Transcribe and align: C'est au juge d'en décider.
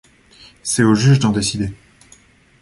C'est 0.63 0.81
au 0.81 0.95
juge 0.95 1.19
d'en 1.19 1.31
décider. 1.31 1.71